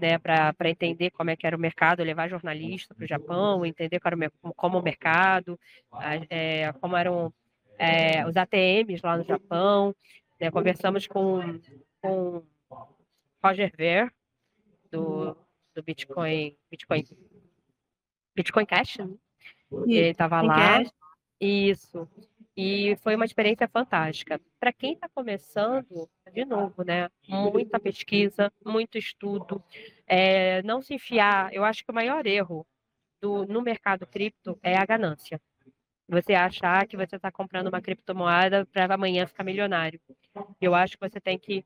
[0.00, 4.00] né, para entender como é que era o mercado, levar jornalista para o Japão, entender
[4.00, 5.58] como, era o, como o mercado,
[6.28, 7.32] é, como eram
[7.80, 9.96] é, os ATMs lá no Japão,
[10.38, 11.58] né, conversamos com,
[12.02, 12.42] com
[13.42, 14.12] Roger Ver,
[14.90, 15.34] do,
[15.74, 17.06] do Bitcoin, Bitcoin,
[18.36, 19.08] Bitcoin Cash, né?
[19.86, 20.82] ele estava lá.
[21.40, 22.06] Isso.
[22.54, 24.38] E foi uma experiência fantástica.
[24.58, 27.08] Para quem está começando, de novo, né?
[27.26, 29.62] Muita pesquisa, muito estudo.
[30.06, 31.50] É, não se enfiar.
[31.54, 32.66] Eu acho que o maior erro
[33.22, 35.40] do, no mercado cripto é a ganância.
[36.10, 40.00] Você achar que você está comprando uma criptomoeda para amanhã ficar milionário.
[40.60, 41.64] Eu acho que você tem que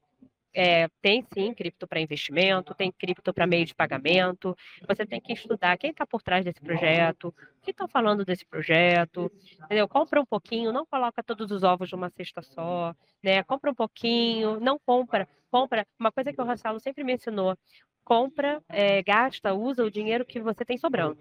[0.54, 4.56] é, tem sim cripto para investimento, tem cripto para meio de pagamento.
[4.86, 8.44] Você tem que estudar quem está por trás desse projeto, o que está falando desse
[8.44, 9.32] projeto,
[9.64, 9.88] entendeu?
[9.88, 13.42] Compra um pouquinho, não coloca todos os ovos numa cesta só, né?
[13.42, 15.86] Compra um pouquinho, não compra, compra.
[15.98, 17.56] Uma coisa que o Rassalo sempre me ensinou:
[18.04, 21.18] compra, é, gasta, usa o dinheiro que você tem sobrando.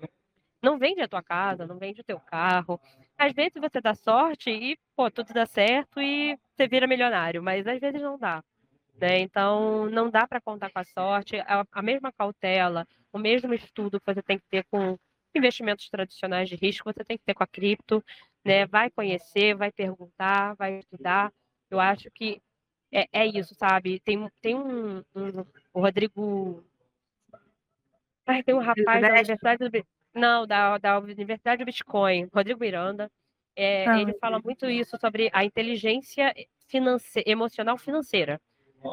[0.63, 2.79] Não vende a tua casa, não vende o teu carro.
[3.17, 7.67] Às vezes você dá sorte e, pô, tudo dá certo e você vira milionário, mas
[7.67, 8.41] às vezes não dá.
[8.95, 9.19] Né?
[9.19, 11.37] Então, não dá para contar com a sorte.
[11.41, 14.97] A, a, mesma cautela, o mesmo estudo que você tem que ter com
[15.35, 18.01] investimentos tradicionais de risco, você tem que ter com a cripto.
[18.45, 18.65] Né?
[18.65, 21.33] Vai conhecer, vai perguntar, vai estudar.
[21.69, 22.41] Eu acho que
[22.89, 23.99] é, é isso, sabe?
[23.99, 26.63] Tem, tem um, um o Rodrigo.
[28.25, 33.09] Ai, tem um rapaz da Universidade do Não, da, da Universidade do Bitcoin, Rodrigo Miranda.
[33.55, 36.33] É, ah, ele fala muito isso sobre a inteligência
[36.67, 37.23] finance...
[37.25, 38.39] emocional financeira.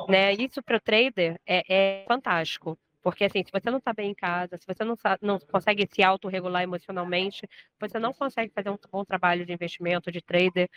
[0.09, 0.33] Né?
[0.35, 2.79] Isso para o trader é, é, fantástico.
[3.03, 6.03] Porque, assim, se você não está bem em casa, se você não, não consegue se
[6.03, 7.49] autorregular emocionalmente,
[7.79, 10.69] você não consegue fazer um bom trabalho de investimento, de trader,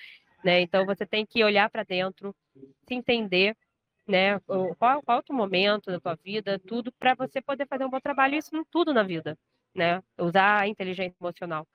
[0.44, 0.62] né?
[0.62, 2.34] Então, você tem que olhar para dentro,
[2.88, 3.58] se entender,
[4.08, 4.39] né?
[4.78, 8.00] Qual, qual é o momento da tua vida, tudo, para você poder fazer um bom
[8.00, 9.38] trabalho, isso em tudo na vida,
[9.76, 10.03] né?
[10.17, 11.67] Usar a inteligência emocional.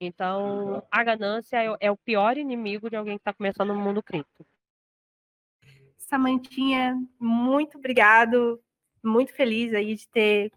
[0.00, 4.02] Então, a ganância é, é o pior inimigo de alguém que está começando no mundo
[4.02, 4.46] cripto.
[5.96, 8.60] Samantinha, muito obrigado.
[9.02, 10.52] Muito feliz aí de ter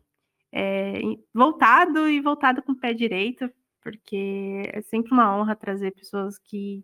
[0.52, 1.00] é,
[1.34, 6.84] voltado e voltado com o pé direito, porque é sempre uma honra trazer pessoas que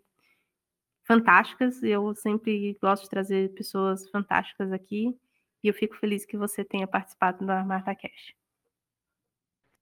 [1.04, 1.82] fantásticas.
[1.82, 5.16] Eu sempre gosto de trazer pessoas fantásticas aqui.
[5.62, 8.34] E eu fico feliz que você tenha participado da Marta Cash.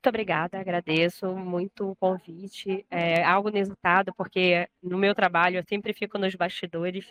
[0.04, 2.84] Muito obrigada, agradeço muito o convite.
[2.90, 7.10] É algo inusitado, porque no meu trabalho eu sempre fico nos bastidores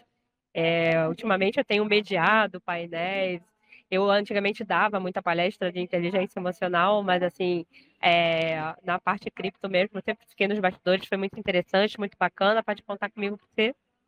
[0.53, 3.41] é, ultimamente eu tenho mediado painéis.
[3.89, 7.65] Eu antigamente dava muita palestra de inteligência emocional, mas assim,
[7.99, 12.61] é, na parte cripto mesmo, eu sempre fiquei nos bastidores, foi muito interessante, muito bacana.
[12.61, 13.39] Pode contar comigo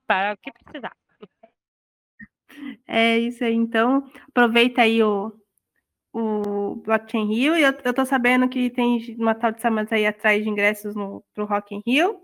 [0.05, 0.95] para o que precisar.
[2.87, 5.33] É isso aí, então aproveita aí o,
[6.15, 7.55] o Blockchain Rio.
[7.57, 11.21] Eu, eu tô sabendo que tem uma tal de Samantha aí atrás de ingressos no,
[11.33, 12.21] pro Rock in Rio.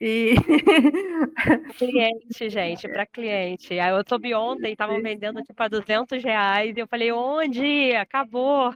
[0.00, 0.34] E...
[1.76, 3.78] cliente, gente, para cliente.
[3.78, 7.94] Aí eu soube ontem, estavam vendendo tipo a 200 reais, e eu falei, onde?
[7.94, 8.74] Acabou.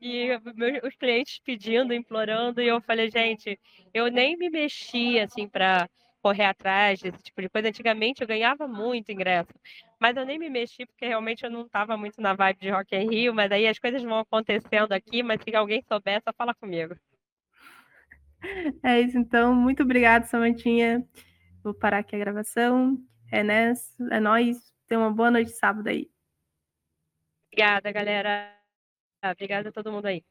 [0.00, 3.58] E meus, os clientes pedindo, implorando, e eu falei, gente,
[3.92, 5.88] eu nem me mexi assim para
[6.22, 7.68] correr atrás desse tipo de coisa.
[7.68, 9.52] Antigamente eu ganhava muito ingresso,
[10.00, 12.96] mas eu nem me mexi porque realmente eu não estava muito na vibe de Rock
[12.96, 16.54] in Rio, mas aí as coisas vão acontecendo aqui, mas se alguém souber, só fala
[16.54, 16.96] comigo.
[18.82, 19.54] É isso, então.
[19.54, 21.06] Muito obrigada, Samantinha.
[21.62, 22.96] Vou parar aqui a gravação.
[23.30, 24.72] É nessa, é nóis.
[24.88, 26.10] Tenha uma boa noite de sábado aí.
[27.52, 28.56] Obrigada, galera.
[29.22, 30.24] Obrigada a todo mundo aí.